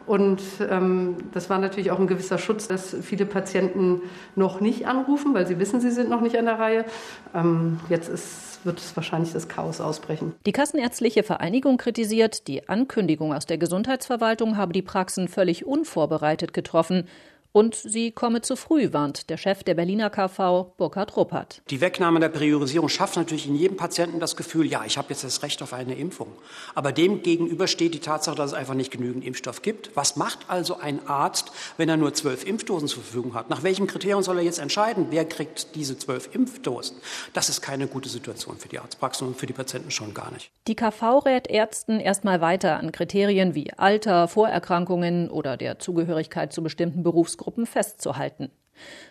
Und 0.05 0.41
ähm, 0.69 1.17
das 1.33 1.49
war 1.49 1.59
natürlich 1.59 1.91
auch 1.91 1.99
ein 1.99 2.07
gewisser 2.07 2.37
Schutz, 2.37 2.69
dass 2.69 2.95
viele 3.01 3.25
Patienten 3.25 4.01
noch 4.37 4.61
nicht 4.61 4.87
anrufen, 4.87 5.33
weil 5.33 5.45
sie 5.45 5.59
wissen, 5.59 5.81
sie 5.81 5.91
sind 5.91 6.09
noch 6.09 6.21
nicht 6.21 6.37
an 6.37 6.45
der 6.45 6.57
Reihe. 6.57 6.85
Ähm, 7.33 7.81
jetzt 7.89 8.07
ist, 8.07 8.65
wird 8.65 8.79
es 8.79 8.95
wahrscheinlich 8.95 9.33
das 9.33 9.49
Chaos 9.49 9.81
ausbrechen. 9.81 10.33
Die 10.45 10.53
Kassenärztliche 10.53 11.23
Vereinigung 11.23 11.75
kritisiert, 11.75 12.47
die 12.47 12.69
Ankündigung 12.69 13.33
aus 13.33 13.45
der 13.45 13.57
Gesundheitsverwaltung 13.57 14.55
habe 14.55 14.71
die 14.71 14.83
Praxen 14.83 15.27
völlig 15.27 15.65
unvorbereitet 15.65 16.53
getroffen 16.53 17.09
und 17.55 17.73
sie 17.73 18.11
komme 18.11 18.41
zu 18.41 18.57
früh, 18.57 18.91
warnt 18.91 19.29
der 19.29 19.37
Chef 19.37 19.63
der 19.63 19.75
Berliner 19.75 20.09
KV, 20.09 20.73
Burkhard 20.75 21.15
Ruppert. 21.15 21.61
Die 21.69 21.79
Wegnahme 21.79 22.19
der 22.19 22.27
Priorisierung 22.27 22.89
schafft 22.89 23.15
natürlich 23.15 23.47
in 23.47 23.55
jedem 23.55 23.77
Patienten 23.77 24.19
das 24.19 24.35
Gefühl, 24.35 24.65
ja, 24.65 24.83
ich 24.85 24.97
habe 24.97 25.07
jetzt 25.11 25.23
das 25.23 25.41
Recht 25.41 25.63
auf 25.63 25.71
eine 25.71 25.95
Impfung. 25.95 26.27
Aber 26.73 26.91
dem 26.91 27.23
gegenüber 27.23 27.67
steht 27.67 27.93
die 27.93 28.01
Tatsache, 28.01 28.35
dass 28.35 28.51
es 28.51 28.57
einfach 28.57 28.73
nicht 28.73 28.91
genügend 28.91 29.23
Impfstoff 29.23 29.61
gibt. 29.61 29.95
Was 29.95 30.17
macht 30.17 30.39
also 30.49 30.79
ein 30.81 31.07
Arzt, 31.07 31.53
wenn 31.77 31.87
er 31.87 31.95
nur 31.95 32.13
zwölf 32.13 32.45
Impfdosen 32.45 32.89
zur 32.89 33.03
Verfügung 33.03 33.35
hat? 33.35 33.49
Nach 33.49 33.63
welchem 33.63 33.87
Kriterium 33.87 34.21
soll 34.21 34.39
er 34.39 34.43
jetzt 34.43 34.59
entscheiden, 34.59 35.07
wer 35.11 35.23
kriegt 35.23 35.75
diese 35.75 35.97
zwölf 35.97 36.35
Impfdosen? 36.35 36.97
Das 37.31 37.47
ist 37.47 37.61
keine 37.61 37.87
gute 37.87 38.09
Situation 38.09 38.57
für 38.57 38.67
die 38.67 38.79
Arztpraxen 38.79 39.29
und 39.29 39.37
für 39.37 39.45
die 39.45 39.53
Patienten 39.53 39.91
schon 39.91 40.13
gar 40.13 40.29
nicht. 40.33 40.51
Die 40.67 40.75
KV 40.75 41.19
rät 41.19 41.47
Ärzten 41.47 42.01
erstmal 42.01 42.41
weiter 42.41 42.79
an 42.79 42.91
Kriterien 42.91 43.55
wie 43.55 43.71
Alter, 43.71 44.27
Vorerkrankungen 44.27 45.29
oder 45.29 45.55
der 45.55 45.79
Zugehörigkeit 45.79 46.51
zu 46.51 46.61
bestimmten 46.61 47.01
Berufsgruppen 47.01 47.44
Berufsgruppen 47.45 47.65
festzuhalten. 47.65 48.51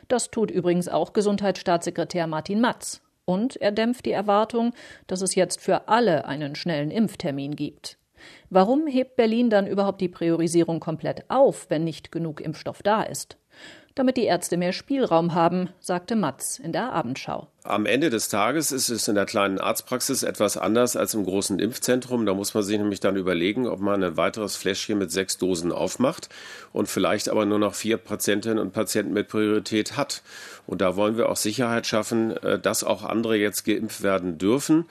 Das 0.08 0.30
tut 0.30 0.50
übrigens 0.50 0.88
auch 0.88 1.12
Gesundheitsstaatssekretär 1.12 2.26
Martin 2.26 2.60
Matz. 2.60 3.00
Und 3.24 3.56
er 3.56 3.72
dämpft 3.72 4.04
die 4.04 4.12
Erwartung, 4.12 4.74
dass 5.06 5.22
es 5.22 5.34
jetzt 5.34 5.60
für 5.60 5.88
alle 5.88 6.26
einen 6.26 6.54
schnellen 6.54 6.90
Impftermin 6.90 7.56
gibt. 7.56 7.96
Warum 8.50 8.86
hebt 8.86 9.16
Berlin 9.16 9.48
dann 9.48 9.66
überhaupt 9.66 10.00
die 10.00 10.08
Priorisierung 10.08 10.80
komplett 10.80 11.30
auf, 11.30 11.70
wenn 11.70 11.84
nicht 11.84 12.12
genug 12.12 12.40
Impfstoff 12.40 12.82
da 12.82 13.02
ist? 13.02 13.38
damit 13.94 14.16
die 14.16 14.24
Ärzte 14.24 14.56
mehr 14.56 14.72
Spielraum 14.72 15.34
haben, 15.34 15.70
sagte 15.80 16.16
Matz 16.16 16.58
in 16.58 16.72
der 16.72 16.92
Abendschau. 16.92 17.48
Am 17.66 17.86
Ende 17.86 18.10
des 18.10 18.28
Tages 18.28 18.72
ist 18.72 18.90
es 18.90 19.08
in 19.08 19.14
der 19.14 19.24
kleinen 19.24 19.58
Arztpraxis 19.58 20.22
etwas 20.22 20.58
anders 20.58 20.96
als 20.96 21.14
im 21.14 21.24
großen 21.24 21.58
Impfzentrum. 21.58 22.26
Da 22.26 22.34
muss 22.34 22.52
man 22.52 22.62
sich 22.62 22.76
nämlich 22.76 23.00
dann 23.00 23.16
überlegen, 23.16 23.66
ob 23.66 23.80
man 23.80 24.04
ein 24.04 24.18
weiteres 24.18 24.54
Fläschchen 24.54 24.98
mit 24.98 25.10
sechs 25.10 25.38
Dosen 25.38 25.72
aufmacht 25.72 26.28
und 26.74 26.88
vielleicht 26.88 27.30
aber 27.30 27.46
nur 27.46 27.58
noch 27.58 27.74
vier 27.74 27.96
Patientinnen 27.96 28.58
und 28.58 28.74
Patienten 28.74 29.14
mit 29.14 29.28
Priorität 29.28 29.96
hat. 29.96 30.22
Und 30.66 30.82
da 30.82 30.96
wollen 30.96 31.16
wir 31.16 31.30
auch 31.30 31.36
Sicherheit 31.36 31.86
schaffen, 31.86 32.36
äh, 32.36 32.58
dass 32.58 32.84
auch 32.84 33.02
andere 33.02 33.36
jetzt 33.36 33.64
geimpft 33.64 34.02
werden 34.02 34.36
dürfen, 34.36 34.84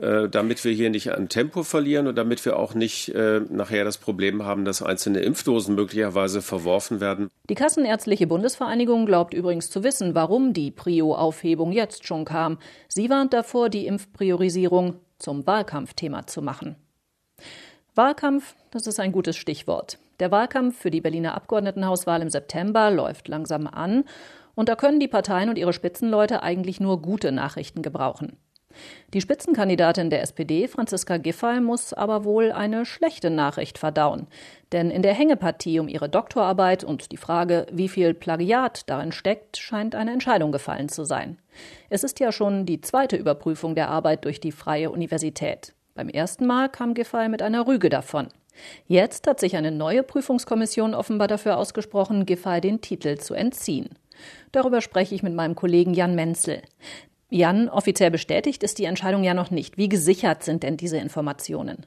mhm. 0.00 0.30
damit 0.30 0.64
wir 0.64 0.72
hier 0.72 0.90
nicht 0.90 1.12
an 1.12 1.28
Tempo 1.28 1.64
verlieren 1.64 2.06
und 2.06 2.16
damit 2.16 2.44
wir 2.44 2.56
auch 2.56 2.74
nicht 2.74 3.08
äh, 3.08 3.40
nachher 3.50 3.84
das 3.84 3.98
Problem 3.98 4.44
haben, 4.44 4.64
dass 4.64 4.80
einzelne 4.80 5.20
Impfdosen 5.20 5.74
möglicherweise 5.74 6.40
verworfen 6.40 7.00
werden. 7.00 7.30
Die 7.48 7.54
Kassenärztliche 7.56 8.26
Bundesvereinigung 8.28 9.06
glaubt 9.06 9.34
übrigens 9.34 9.70
zu 9.70 9.82
wissen, 9.82 10.14
warum 10.14 10.52
die 10.52 10.70
Prio-Aufhebung 10.70 11.72
jetzt 11.72 12.06
schon 12.06 12.11
Überraschung 12.12 12.24
kam. 12.24 12.58
Sie 12.88 13.08
warnt 13.10 13.32
davor, 13.32 13.68
die 13.68 13.86
Impfpriorisierung 13.86 14.96
zum 15.18 15.46
Wahlkampfthema 15.46 16.26
zu 16.26 16.42
machen. 16.42 16.76
Wahlkampf, 17.94 18.54
das 18.70 18.86
ist 18.86 19.00
ein 19.00 19.12
gutes 19.12 19.36
Stichwort. 19.36 19.98
Der 20.20 20.30
Wahlkampf 20.30 20.78
für 20.78 20.90
die 20.90 21.00
Berliner 21.00 21.34
Abgeordnetenhauswahl 21.34 22.22
im 22.22 22.30
September 22.30 22.90
läuft 22.90 23.28
langsam 23.28 23.66
an 23.66 24.04
und 24.54 24.68
da 24.68 24.76
können 24.76 25.00
die 25.00 25.08
Parteien 25.08 25.48
und 25.48 25.58
ihre 25.58 25.72
Spitzenleute 25.72 26.42
eigentlich 26.42 26.80
nur 26.80 27.00
gute 27.00 27.32
Nachrichten 27.32 27.82
gebrauchen. 27.82 28.36
Die 29.14 29.20
Spitzenkandidatin 29.20 30.10
der 30.10 30.22
SPD, 30.22 30.68
Franziska 30.68 31.16
Giffey, 31.16 31.60
muss 31.60 31.92
aber 31.92 32.24
wohl 32.24 32.52
eine 32.52 32.84
schlechte 32.84 33.30
Nachricht 33.30 33.78
verdauen. 33.78 34.26
Denn 34.72 34.90
in 34.90 35.02
der 35.02 35.14
Hängepartie 35.14 35.80
um 35.80 35.88
ihre 35.88 36.08
Doktorarbeit 36.08 36.84
und 36.84 37.12
die 37.12 37.16
Frage, 37.16 37.66
wie 37.70 37.88
viel 37.88 38.14
Plagiat 38.14 38.88
darin 38.88 39.12
steckt, 39.12 39.56
scheint 39.56 39.94
eine 39.94 40.12
Entscheidung 40.12 40.52
gefallen 40.52 40.88
zu 40.88 41.04
sein. 41.04 41.38
Es 41.90 42.04
ist 42.04 42.20
ja 42.20 42.32
schon 42.32 42.66
die 42.66 42.80
zweite 42.80 43.16
Überprüfung 43.16 43.74
der 43.74 43.88
Arbeit 43.88 44.24
durch 44.24 44.40
die 44.40 44.52
Freie 44.52 44.90
Universität. 44.90 45.74
Beim 45.94 46.08
ersten 46.08 46.46
Mal 46.46 46.68
kam 46.68 46.94
Giffey 46.94 47.28
mit 47.28 47.42
einer 47.42 47.66
Rüge 47.66 47.90
davon. 47.90 48.28
Jetzt 48.86 49.26
hat 49.26 49.40
sich 49.40 49.56
eine 49.56 49.70
neue 49.70 50.02
Prüfungskommission 50.02 50.94
offenbar 50.94 51.28
dafür 51.28 51.56
ausgesprochen, 51.56 52.26
Giffey 52.26 52.60
den 52.60 52.80
Titel 52.80 53.18
zu 53.18 53.34
entziehen. 53.34 53.90
Darüber 54.52 54.80
spreche 54.80 55.14
ich 55.14 55.22
mit 55.22 55.34
meinem 55.34 55.54
Kollegen 55.54 55.94
Jan 55.94 56.14
Menzel. 56.14 56.62
Jan, 57.34 57.70
offiziell 57.70 58.10
bestätigt 58.10 58.62
ist 58.62 58.78
die 58.78 58.84
Entscheidung 58.84 59.24
ja 59.24 59.32
noch 59.32 59.50
nicht. 59.50 59.78
Wie 59.78 59.88
gesichert 59.88 60.42
sind 60.42 60.62
denn 60.62 60.76
diese 60.76 60.98
Informationen? 60.98 61.86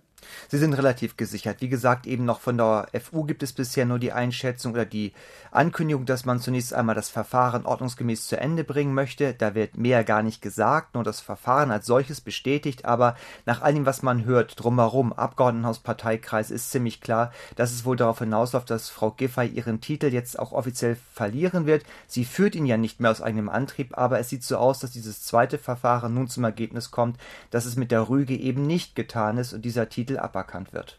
Sie 0.50 0.58
sind 0.58 0.74
relativ 0.74 1.18
gesichert. 1.18 1.62
Wie 1.62 1.70
gesagt, 1.70 2.08
eben 2.08 2.26
noch 2.26 2.40
von 2.40 2.58
der 2.58 2.88
FU 3.02 3.24
gibt 3.24 3.44
es 3.44 3.54
bisher 3.54 3.86
nur 3.86 4.00
die 4.00 4.12
Einschätzung 4.12 4.74
oder 4.74 4.86
die 4.86 5.14
Ankündigung, 5.52 6.06
dass 6.06 6.26
man 6.26 6.40
zunächst 6.40 6.74
einmal 6.74 6.96
das 6.96 7.10
Verfahren 7.10 7.66
ordnungsgemäß 7.66 8.28
zu 8.28 8.40
Ende 8.40 8.64
bringen 8.64 8.94
möchte. 8.94 9.34
Da 9.34 9.56
wird 9.56 9.78
mehr 9.78 10.04
gar 10.04 10.22
nicht 10.22 10.42
gesagt, 10.42 10.96
nur 10.96 11.04
das 11.04 11.22
Verfahren 11.22 11.72
als 11.72 11.86
solches 11.86 12.22
bestätigt. 12.22 12.86
Aber 12.86 13.16
nach 13.46 13.62
allem, 13.62 13.86
was 13.86 14.02
man 14.02 14.26
hört, 14.26 14.62
drumherum, 14.62 15.14
Abgeordnetenhaus, 15.14 15.80
Parteikreis, 15.80 16.52
ist 16.52 16.72
ziemlich 16.72 17.02
klar, 17.02 17.32
dass 17.56 17.72
es 17.72 17.86
wohl 17.86 17.96
darauf 17.96 18.20
hinausläuft, 18.20 18.70
dass 18.70 18.90
Frau 18.90 19.12
Giffey 19.12 19.48
ihren 19.48 19.82
Titel 19.82 20.08
jetzt 20.08 20.38
auch 20.40 20.52
offiziell 20.52 20.98
verlieren 21.14 21.66
wird. 21.66 21.84
Sie 22.08 22.26
führt 22.26 22.56
ihn 22.56 22.66
ja 22.66 22.78
nicht 22.78 23.00
mehr 23.00 23.12
aus 23.12 23.22
eigenem 23.22 23.50
Antrieb, 23.50 23.98
aber 23.98 24.20
es 24.20 24.30
sieht 24.30 24.44
so 24.44 24.58
aus, 24.58 24.80
dass 24.80 24.92
dieses 24.92 25.24
zweite 25.24 25.58
Verfahren 25.58 26.14
nun 26.14 26.28
zum 26.28 26.44
Ergebnis 26.44 26.92
kommt, 26.92 27.18
dass 27.52 27.66
es 27.66 27.76
mit 27.76 27.92
der 27.92 28.10
Rüge 28.10 28.36
eben 28.36 28.68
nicht 28.68 28.96
getan 28.96 29.38
ist 29.38 29.54
und 29.54 29.64
dieser 29.64 29.90
Titel 29.90 30.15
Titel 30.16 30.20
aberkannt 30.20 30.74
wird. 30.74 30.98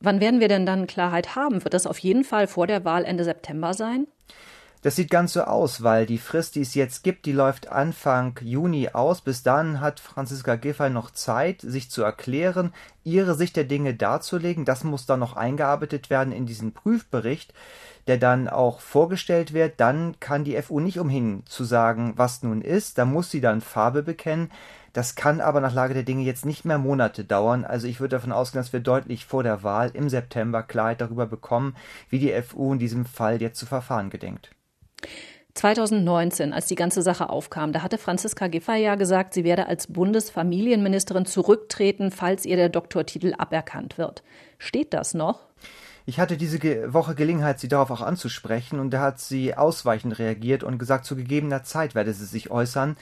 Wann 0.00 0.20
werden 0.20 0.40
wir 0.40 0.48
denn 0.48 0.66
dann 0.66 0.86
Klarheit 0.86 1.36
haben? 1.36 1.62
Wird 1.62 1.74
das 1.74 1.86
auf 1.86 1.98
jeden 1.98 2.24
Fall 2.24 2.48
vor 2.48 2.66
der 2.66 2.84
Wahl 2.84 3.04
Ende 3.04 3.24
September 3.24 3.72
sein? 3.72 4.06
Das 4.82 4.96
sieht 4.96 5.10
ganz 5.10 5.34
so 5.34 5.42
aus, 5.42 5.84
weil 5.84 6.06
die 6.06 6.18
Frist, 6.18 6.56
die 6.56 6.60
es 6.60 6.74
jetzt 6.74 7.04
gibt, 7.04 7.24
die 7.26 7.32
läuft 7.32 7.68
Anfang 7.68 8.36
Juni 8.42 8.88
aus. 8.88 9.20
Bis 9.20 9.44
dann 9.44 9.80
hat 9.80 10.00
Franziska 10.00 10.56
Giffey 10.56 10.90
noch 10.90 11.12
Zeit, 11.12 11.60
sich 11.60 11.88
zu 11.88 12.02
erklären, 12.02 12.74
ihre 13.04 13.36
Sicht 13.36 13.54
der 13.54 13.62
Dinge 13.62 13.94
darzulegen. 13.94 14.64
Das 14.64 14.82
muss 14.82 15.06
dann 15.06 15.20
noch 15.20 15.36
eingearbeitet 15.36 16.10
werden 16.10 16.32
in 16.32 16.46
diesen 16.46 16.72
Prüfbericht, 16.72 17.54
der 18.08 18.16
dann 18.16 18.48
auch 18.48 18.80
vorgestellt 18.80 19.52
wird. 19.52 19.74
Dann 19.76 20.16
kann 20.18 20.42
die 20.42 20.60
FU 20.60 20.80
nicht 20.80 20.98
umhin 20.98 21.44
zu 21.46 21.62
sagen, 21.62 22.14
was 22.16 22.42
nun 22.42 22.60
ist. 22.60 22.98
Da 22.98 23.04
muss 23.04 23.30
sie 23.30 23.40
dann 23.40 23.60
Farbe 23.60 24.02
bekennen. 24.02 24.50
Das 24.92 25.14
kann 25.14 25.40
aber 25.40 25.60
nach 25.60 25.74
Lage 25.74 25.94
der 25.94 26.02
Dinge 26.02 26.22
jetzt 26.22 26.44
nicht 26.44 26.64
mehr 26.64 26.78
Monate 26.78 27.24
dauern. 27.24 27.64
Also 27.64 27.86
ich 27.86 28.00
würde 28.00 28.16
davon 28.16 28.32
ausgehen, 28.32 28.62
dass 28.62 28.72
wir 28.72 28.80
deutlich 28.80 29.24
vor 29.24 29.42
der 29.42 29.62
Wahl 29.62 29.90
im 29.94 30.08
September 30.08 30.62
Klarheit 30.62 31.00
darüber 31.00 31.26
bekommen, 31.26 31.74
wie 32.10 32.18
die 32.18 32.32
FU 32.42 32.72
in 32.74 32.78
diesem 32.78 33.06
Fall 33.06 33.40
jetzt 33.40 33.58
zu 33.58 33.66
verfahren 33.66 34.10
gedenkt. 34.10 34.50
2019, 35.54 36.52
als 36.52 36.66
die 36.66 36.74
ganze 36.74 37.02
Sache 37.02 37.28
aufkam, 37.28 37.72
da 37.72 37.82
hatte 37.82 37.98
Franziska 37.98 38.46
Giffey 38.46 38.82
ja 38.82 38.94
gesagt, 38.94 39.34
sie 39.34 39.44
werde 39.44 39.66
als 39.66 39.86
Bundesfamilienministerin 39.86 41.26
zurücktreten, 41.26 42.10
falls 42.10 42.46
ihr 42.46 42.56
der 42.56 42.70
Doktortitel 42.70 43.34
aberkannt 43.36 43.98
wird. 43.98 44.22
Steht 44.58 44.94
das 44.94 45.12
noch? 45.12 45.40
Ich 46.04 46.18
hatte 46.18 46.36
diese 46.36 46.58
Woche 46.92 47.14
Gelegenheit, 47.14 47.60
sie 47.60 47.68
darauf 47.68 47.90
auch 47.90 48.00
anzusprechen, 48.00 48.80
und 48.80 48.90
da 48.90 49.00
hat 49.00 49.20
sie 49.20 49.54
ausweichend 49.54 50.18
reagiert 50.18 50.64
und 50.64 50.78
gesagt, 50.78 51.04
zu 51.04 51.16
gegebener 51.16 51.62
Zeit 51.62 51.94
werde 51.94 52.12
sie 52.12 52.24
sich 52.24 52.50
äußern. 52.50 52.96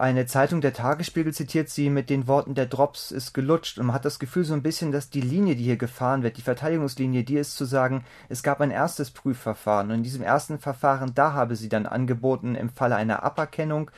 Eine 0.00 0.24
Zeitung 0.24 0.62
der 0.62 0.72
Tagesspiegel 0.72 1.34
zitiert 1.34 1.68
sie 1.68 1.90
mit 1.90 2.08
den 2.08 2.26
Worten, 2.26 2.54
der 2.54 2.64
Drops 2.64 3.10
ist 3.10 3.34
gelutscht 3.34 3.78
und 3.78 3.84
man 3.84 3.94
hat 3.94 4.06
das 4.06 4.18
Gefühl 4.18 4.46
so 4.46 4.54
ein 4.54 4.62
bisschen, 4.62 4.92
dass 4.92 5.10
die 5.10 5.20
Linie, 5.20 5.56
die 5.56 5.64
hier 5.64 5.76
gefahren 5.76 6.22
wird, 6.22 6.38
die 6.38 6.42
Verteidigungslinie, 6.42 7.22
die 7.22 7.36
ist 7.36 7.54
zu 7.54 7.66
sagen, 7.66 8.06
es 8.30 8.42
gab 8.42 8.62
ein 8.62 8.70
erstes 8.70 9.10
Prüfverfahren 9.10 9.90
und 9.90 9.96
in 9.98 10.02
diesem 10.02 10.22
ersten 10.22 10.58
Verfahren, 10.58 11.12
da 11.14 11.34
habe 11.34 11.54
sie 11.54 11.68
dann 11.68 11.84
angeboten, 11.84 12.54
im 12.54 12.70
Falle 12.70 12.96
einer 12.96 13.24
Aberkennung 13.24 13.90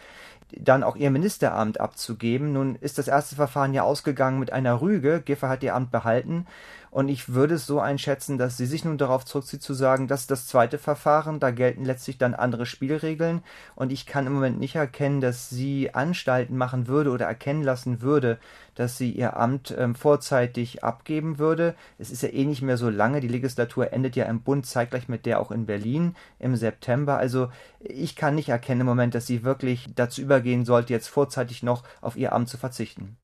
dann 0.59 0.83
auch 0.83 0.97
ihr 0.97 1.11
Ministeramt 1.11 1.81
abzugeben. 1.81 2.53
Nun 2.53 2.75
ist 2.77 2.99
das 2.99 3.09
erste 3.09 3.37
Verfahren 3.37 3.73
ja 3.73 3.85
ausgegangen 3.85 4.39
mit 4.39 4.53
einer 4.53 4.81
Rüge. 4.81 5.23
Giffer 5.25 5.49
hat 5.49 5.63
ihr 5.63 5.75
Amt 5.75 5.91
behalten. 5.91 6.47
Und 6.93 7.09
ich 7.09 7.33
würde 7.33 7.55
es 7.55 7.65
so 7.65 7.81
einschätzen, 7.81 8.37
dass 8.37 8.59
sie 8.59 8.67
sich 8.67 8.85
nun 8.85 8.99
darauf 8.99 9.25
zurückzieht 9.25 9.63
zu 9.63 9.73
sagen, 9.73 10.09
dass 10.09 10.27
das 10.27 10.47
zweite 10.47 10.77
Verfahren, 10.77 11.41
da 11.41 11.51
gelten 11.51 11.87
letztlich 11.87 12.19
dann 12.19 12.35
andere 12.35 12.67
Spielregeln. 12.67 13.43
Und 13.75 13.93
ich 13.93 14.05
kann 14.05 14.27
im 14.27 14.35
Moment 14.35 14.61
nicht 14.61 14.75
erkennen, 14.75 15.23
dass 15.23 15.49
sie 15.49 15.95
Anstalten 15.95 16.55
machen 16.55 16.89
würde 16.89 17.09
oder 17.09 17.25
erkennen 17.25 17.63
lassen 17.63 18.03
würde, 18.03 18.39
dass 18.75 18.99
sie 18.99 19.11
ihr 19.11 19.39
Amt 19.39 19.75
ähm, 19.79 19.95
vorzeitig 19.95 20.85
abgeben 20.85 21.39
würde. 21.39 21.75
Es 21.99 22.11
ist 22.11 22.23
ja 22.23 22.29
eh 22.29 22.45
nicht 22.45 22.61
mehr 22.61 22.77
so 22.77 22.91
lange. 22.91 23.21
Die 23.21 23.29
Legislatur 23.29 23.91
endet 23.95 24.15
ja 24.15 24.27
im 24.27 24.43
Bund 24.43 24.67
zeitgleich 24.67 25.09
mit 25.09 25.25
der 25.25 25.41
auch 25.41 25.51
in 25.51 25.65
Berlin 25.65 26.15
im 26.39 26.57
September. 26.57 27.17
Also 27.17 27.51
ich 27.81 28.17
kann 28.17 28.35
nicht 28.35 28.51
erkennen 28.51 28.83
im 28.83 28.87
Moment, 28.87 29.15
dass 29.15 29.27
sie 29.27 29.45
wirklich 29.45 29.89
dazu 29.95 30.21
übergehen 30.21 30.67
sollte, 30.67 30.93
jetzt 30.93 31.09
vorzeitig 31.09 31.63
noch 31.63 31.85
auf 32.03 32.19
ihr 32.19 32.35
Amt 32.35 32.51
zu 32.51 32.59
verzichten. 32.59 33.17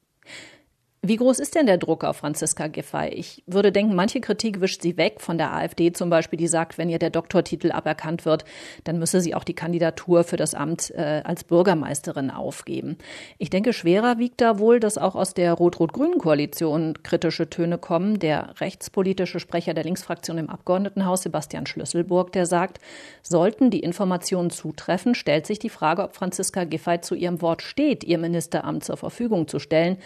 Wie 1.01 1.15
groß 1.15 1.39
ist 1.39 1.55
denn 1.55 1.67
der 1.67 1.79
Druck 1.79 2.03
auf 2.03 2.17
Franziska 2.17 2.67
Giffey? 2.67 3.11
Ich 3.11 3.45
würde 3.47 3.71
denken, 3.71 3.95
manche 3.95 4.21
Kritik 4.21 4.61
wischt 4.61 4.83
sie 4.83 4.97
weg, 4.97 5.21
von 5.21 5.39
der 5.39 5.55
AfD 5.55 5.93
zum 5.93 6.11
Beispiel, 6.11 6.37
die 6.37 6.49
sagt, 6.49 6.77
wenn 6.77 6.89
ihr 6.89 6.99
der 6.99 7.11
Doktortitel 7.11 7.71
aberkannt 7.71 8.25
wird, 8.25 8.45
dann 8.83 8.99
müsse 8.99 9.21
sie 9.21 9.33
auch 9.37 9.45
die 9.45 9.55
Kandidatur 9.55 10.25
für 10.25 10.37
das 10.37 10.55
Amt 10.55 10.91
äh, 10.91 11.23
als 11.23 11.45
Bürgermeisterin 11.45 12.33
aufgeben. 12.33 12.99
Ich 13.39 13.49
denke, 13.49 13.73
schwerer 13.73 14.19
wiegt 14.19 14.41
da 14.41 14.59
wohl, 14.59 14.81
dass 14.81 14.99
auch 14.99 15.15
aus 15.15 15.35
der 15.35 15.53
rot-rot-grünen 15.53 16.19
Koalition 16.19 16.95
kritische 17.05 17.49
Töne 17.49 17.79
kommen. 17.79 18.19
Der 18.19 18.61
rechtspolitische 18.61 19.39
Sprecher 19.39 19.75
der 19.75 19.85
Linksfraktion 19.85 20.37
im 20.37 20.51
Abgeordnetenhaus, 20.51 21.23
Sebastian 21.23 21.67
Schlüsselburg, 21.67 22.33
der 22.33 22.47
sagt, 22.47 22.81
sollten 23.23 23.71
die 23.71 23.81
Informationen 23.81 24.51
zutreffen, 24.51 25.15
stellt 25.15 25.47
sich 25.47 25.61
die 25.61 25.71
Frage, 25.71 26.03
ob 26.03 26.17
Franziska 26.17 26.65
Giffey 26.65 27.01
zu 27.03 27.15
ihrem 27.15 27.41
Wort 27.41 27.63
steht, 27.63 28.03
ihr 28.03 28.19
Ministeramt 28.19 28.83
zur 28.83 28.97
Verfügung 28.97 29.47
zu 29.47 29.61
stellen. 29.61 29.99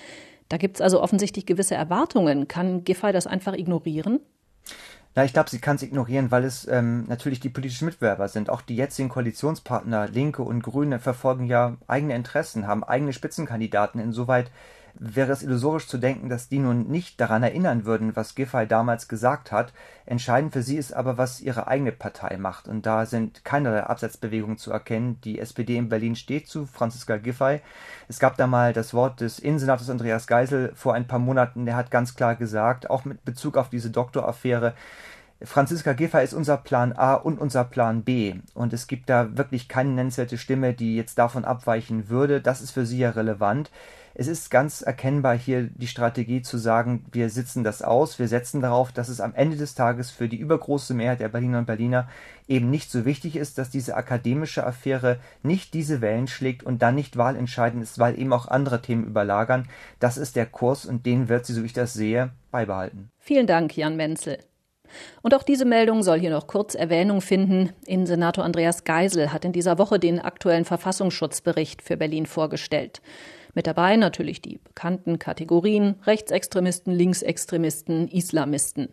Da 0.53 0.59
gibt 0.59 0.77
es 0.77 0.81
also 0.83 1.03
offensichtlich 1.03 1.47
gewisse 1.47 1.77
Erwartungen. 1.77 2.47
Kann 2.47 2.85
Giffey 2.85 3.11
das 3.11 3.27
einfach 3.27 3.55
ignorieren? 3.55 4.21
Na, 5.15 5.25
ich 5.25 5.33
glaube, 5.33 5.49
sie 5.49 5.61
kann 5.61 5.77
es 5.77 5.83
ignorieren, 5.83 6.31
weil 6.31 6.45
es 6.45 6.69
ähm, 6.69 7.07
natürlich 7.09 7.41
die 7.41 7.49
politischen 7.49 7.87
Mitbewerber 7.87 8.29
sind. 8.29 8.51
Auch 8.51 8.61
die 8.61 8.77
jetzigen 8.77 9.09
Koalitionspartner, 9.09 10.09
Linke 10.09 10.43
und 10.43 10.63
Grüne, 10.63 10.99
verfolgen 10.99 11.47
ja 11.47 11.79
eigene 11.87 12.15
Interessen, 12.15 12.67
haben 12.67 12.85
eigene 12.85 13.15
Spitzenkandidaten. 13.15 13.99
Insoweit 13.99 14.51
wäre 14.95 15.33
es 15.33 15.43
illusorisch 15.43 15.89
zu 15.89 15.99
denken, 15.99 16.29
dass 16.29 16.49
die 16.49 16.59
nun 16.59 16.89
nicht 16.89 17.21
daran 17.21 17.43
erinnern 17.43 17.85
würden, 17.85 18.15
was 18.15 18.35
Giffey 18.35 18.67
damals 18.67 19.09
gesagt 19.09 19.53
hat. 19.53 19.73
Entscheidend 20.07 20.53
für 20.53 20.63
sie 20.63 20.77
ist 20.77 20.93
aber, 20.93 21.19
was 21.19 21.41
ihre 21.41 21.67
eigene 21.67 21.93
Partei 21.93 22.37
macht. 22.37 22.69
Und 22.69 22.87
da 22.87 23.07
sind 23.07 23.45
keinerlei 23.45 23.85
Absetzbewegungen 23.85 24.59
zu 24.59 24.71
erkennen. 24.73 25.21
Die 25.23 25.39
SPD 25.39 25.77
in 25.77 25.89
Berlin 25.89 26.17
steht 26.17 26.49
zu 26.49 26.67
Franziska 26.67 27.17
Giffey. 27.17 27.61
Es 28.09 28.19
gab 28.19 28.37
da 28.37 28.47
mal 28.47 28.73
das 28.73 28.95
Wort 28.95 29.21
des 29.21 29.39
Innensenators 29.39 29.91
Andreas 29.91 30.27
Geisel 30.27 30.73
vor 30.75 30.95
ein 30.95 31.07
paar 31.07 31.19
Monaten, 31.19 31.67
der 31.67 31.77
hat 31.77 31.91
ganz 31.91 32.15
klar 32.15 32.37
gesagt, 32.37 32.91
auch 32.91 33.05
mit 33.05 33.25
Bezug 33.25 33.57
auf 33.57 33.71
diese 33.71 33.91
Doktoraffäre, 33.91 34.75
Franziska 35.45 35.93
Giffey 35.93 36.23
ist 36.25 36.35
unser 36.35 36.57
Plan 36.57 36.93
A 36.93 37.15
und 37.15 37.41
unser 37.41 37.65
Plan 37.65 38.03
B. 38.03 38.35
Und 38.55 38.73
es 38.73 38.87
gibt 38.87 39.09
da 39.09 39.37
wirklich 39.37 39.69
keine 39.69 39.91
nennenswerte 39.91 40.39
Stimme, 40.39 40.75
die 40.75 40.97
jetzt 40.97 41.19
davon 41.19 41.45
abweichen 41.45 42.09
würde. 42.09 42.41
Das 42.41 42.61
ist 42.61 42.71
für 42.71 42.87
sie 42.87 42.99
ja 42.99 43.11
relevant. 43.11 43.71
Es 44.15 44.27
ist 44.27 44.51
ganz 44.51 44.83
erkennbar 44.83 45.39
hier 45.39 45.71
die 45.75 45.87
Strategie 45.87 46.43
zu 46.43 46.59
sagen, 46.59 47.07
wir 47.13 47.31
sitzen 47.31 47.65
das 47.65 47.81
aus, 47.81 48.19
wir 48.19 48.29
setzen 48.29 48.61
darauf, 48.61 48.93
dass 48.93 49.09
es 49.09 49.23
am 49.23 49.35
Ende 49.35 49.57
des 49.57 49.75
Tages 49.75 50.11
für 50.11 50.29
die 50.29 50.37
übergroße 50.37 50.93
Mehrheit 50.93 51.21
der 51.21 51.31
Berliner 51.31 51.61
und 51.61 51.67
Berliner 51.67 52.09
eben 52.47 52.69
nicht 52.69 52.91
so 52.91 53.07
wichtig 53.07 53.37
ist, 53.37 53.57
dass 53.57 53.71
diese 53.71 53.97
akademische 53.97 54.67
Affäre 54.67 55.19
nicht 55.43 55.73
diese 55.73 56.03
Wellen 56.03 56.29
schlägt 56.29 56.63
und 56.63 56.83
dann 56.83 56.95
nicht 56.95 57.17
wahlentscheidend 57.17 57.83
ist, 57.83 57.99
weil 57.99 58.19
eben 58.19 58.35
auch 58.35 58.49
andere 58.49 58.83
Themen 58.83 59.07
überlagern. 59.07 59.67
Das 59.99 60.19
ist 60.19 60.37
der 60.37 60.47
Kurs 60.47 60.85
und 60.85 61.07
den 61.07 61.31
wird 61.31 61.47
sie, 61.47 61.55
so 61.55 61.63
wie 61.63 61.67
ich 61.67 61.73
das 61.73 61.95
sehe, 61.95 62.33
beibehalten. 62.51 63.11
Vielen 63.19 63.47
Dank, 63.47 63.75
Jan 63.79 63.97
Menzel. 63.97 64.39
Und 65.23 65.35
auch 65.35 65.43
diese 65.43 65.65
Meldung 65.65 66.03
soll 66.03 66.21
hier 66.21 66.31
noch 66.31 66.47
kurz 66.47 66.75
Erwähnung 66.75 67.21
finden. 67.21 67.73
Innensenator 67.87 68.45
Andreas 68.45 68.85
Geisel 68.85 69.33
hat 69.33 69.45
in 69.45 69.53
dieser 69.53 69.79
Woche 69.79 69.99
den 69.99 70.21
aktuellen 70.21 70.65
Verfassungsschutzbericht 70.65 71.83
für 71.83 71.97
Berlin 71.97 72.27
vorgestellt. 72.27 73.03
Mit 73.55 73.67
dabei 73.67 73.97
natürlich 73.97 74.41
die 74.41 74.59
bekannten 74.59 75.19
Kategorien 75.19 75.97
Rechtsextremisten, 76.07 76.93
Linksextremisten, 76.93 78.09
Islamisten. 78.09 78.89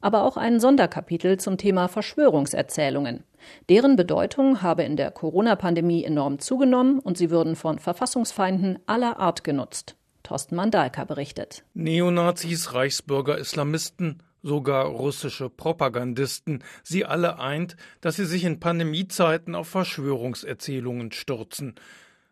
Aber 0.00 0.24
auch 0.24 0.38
ein 0.38 0.60
Sonderkapitel 0.60 1.38
zum 1.38 1.58
Thema 1.58 1.88
Verschwörungserzählungen. 1.88 3.24
Deren 3.68 3.96
Bedeutung 3.96 4.62
habe 4.62 4.82
in 4.84 4.96
der 4.96 5.10
Corona-Pandemie 5.10 6.04
enorm 6.04 6.38
zugenommen 6.38 6.98
und 6.98 7.18
sie 7.18 7.30
würden 7.30 7.56
von 7.56 7.78
Verfassungsfeinden 7.78 8.78
aller 8.86 9.18
Art 9.18 9.44
genutzt. 9.44 9.96
Thorsten 10.22 10.56
Mandalka 10.56 11.04
berichtet. 11.04 11.64
Neonazis, 11.74 12.72
Reichsbürger, 12.72 13.38
Islamisten, 13.38 14.22
sogar 14.42 14.86
russische 14.86 15.50
Propagandisten, 15.50 16.62
sie 16.82 17.04
alle 17.04 17.38
eint, 17.38 17.76
dass 18.00 18.16
sie 18.16 18.24
sich 18.24 18.44
in 18.44 18.60
Pandemiezeiten 18.60 19.54
auf 19.54 19.68
Verschwörungserzählungen 19.68 21.12
stürzen. 21.12 21.74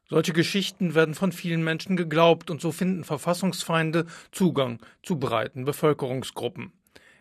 Solche 0.08 0.32
Geschichten 0.32 0.94
werden 0.94 1.14
von 1.14 1.32
vielen 1.32 1.62
Menschen 1.62 1.96
geglaubt 1.96 2.50
und 2.50 2.62
so 2.62 2.72
finden 2.72 3.04
Verfassungsfeinde 3.04 4.06
Zugang 4.32 4.80
zu 5.02 5.18
breiten 5.18 5.66
Bevölkerungsgruppen. 5.66 6.72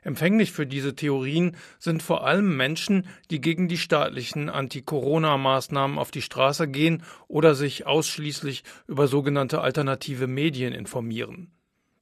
Empfänglich 0.03 0.53
für 0.53 0.65
diese 0.65 0.95
Theorien 0.95 1.57
sind 1.79 2.01
vor 2.01 2.25
allem 2.25 2.55
Menschen, 2.55 3.05
die 3.29 3.41
gegen 3.41 3.67
die 3.67 3.77
staatlichen 3.77 4.49
Anti-Corona-Maßnahmen 4.49 5.97
auf 5.97 6.11
die 6.11 6.21
Straße 6.21 6.69
gehen 6.69 7.03
oder 7.27 7.55
sich 7.55 7.85
ausschließlich 7.85 8.63
über 8.87 9.09
sogenannte 9.09 9.59
alternative 9.59 10.27
Medien 10.27 10.73
informieren. 10.73 11.51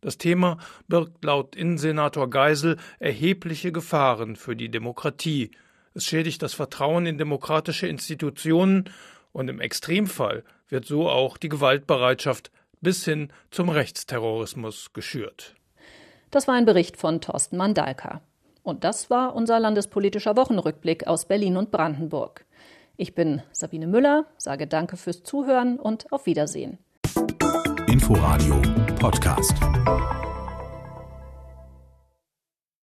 Das 0.05 0.19
Thema 0.19 0.59
birgt 0.87 1.25
laut 1.25 1.55
Innensenator 1.55 2.29
Geisel 2.29 2.77
erhebliche 2.99 3.71
Gefahren 3.71 4.35
für 4.35 4.55
die 4.55 4.69
Demokratie. 4.69 5.49
Es 5.95 6.05
schädigt 6.05 6.43
das 6.43 6.53
Vertrauen 6.53 7.07
in 7.07 7.17
demokratische 7.17 7.87
Institutionen 7.87 8.87
und 9.31 9.47
im 9.47 9.59
Extremfall 9.59 10.43
wird 10.69 10.85
so 10.85 11.09
auch 11.09 11.37
die 11.37 11.49
Gewaltbereitschaft 11.49 12.51
bis 12.81 13.03
hin 13.03 13.33
zum 13.49 13.69
Rechtsterrorismus 13.69 14.93
geschürt. 14.93 15.55
Das 16.29 16.47
war 16.47 16.53
ein 16.53 16.65
Bericht 16.65 16.97
von 16.97 17.19
Thorsten 17.19 17.57
Mandalka. 17.57 18.21
Und 18.61 18.83
das 18.83 19.09
war 19.09 19.33
unser 19.33 19.59
landespolitischer 19.59 20.37
Wochenrückblick 20.37 21.07
aus 21.07 21.25
Berlin 21.25 21.57
und 21.57 21.71
Brandenburg. 21.71 22.45
Ich 22.95 23.15
bin 23.15 23.41
Sabine 23.53 23.87
Müller, 23.87 24.27
sage 24.37 24.67
Danke 24.67 24.97
fürs 24.97 25.23
Zuhören 25.23 25.79
und 25.79 26.11
auf 26.11 26.27
Wiedersehen. 26.27 26.77
Inforadio 28.05 28.61
Podcast. 28.99 29.57